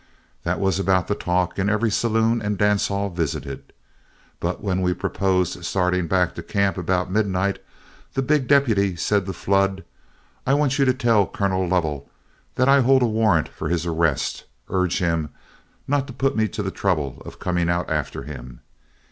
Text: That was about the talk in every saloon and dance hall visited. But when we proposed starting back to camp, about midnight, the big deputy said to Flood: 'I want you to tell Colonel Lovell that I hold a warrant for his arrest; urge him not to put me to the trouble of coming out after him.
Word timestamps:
That 0.41 0.59
was 0.59 0.79
about 0.79 1.07
the 1.07 1.13
talk 1.13 1.59
in 1.59 1.69
every 1.69 1.91
saloon 1.91 2.41
and 2.41 2.57
dance 2.57 2.87
hall 2.87 3.11
visited. 3.11 3.71
But 4.39 4.59
when 4.59 4.81
we 4.81 4.95
proposed 4.95 5.63
starting 5.63 6.07
back 6.07 6.33
to 6.33 6.41
camp, 6.41 6.75
about 6.75 7.11
midnight, 7.11 7.63
the 8.15 8.23
big 8.23 8.47
deputy 8.47 8.95
said 8.95 9.27
to 9.27 9.33
Flood: 9.33 9.83
'I 10.47 10.55
want 10.55 10.79
you 10.79 10.85
to 10.85 10.93
tell 10.95 11.27
Colonel 11.27 11.67
Lovell 11.67 12.09
that 12.55 12.67
I 12.67 12.81
hold 12.81 13.03
a 13.03 13.05
warrant 13.05 13.47
for 13.49 13.69
his 13.69 13.85
arrest; 13.85 14.45
urge 14.69 14.97
him 14.97 15.29
not 15.87 16.07
to 16.07 16.13
put 16.13 16.35
me 16.35 16.47
to 16.47 16.63
the 16.63 16.71
trouble 16.71 17.21
of 17.23 17.37
coming 17.37 17.69
out 17.69 17.87
after 17.87 18.23
him. 18.23 18.61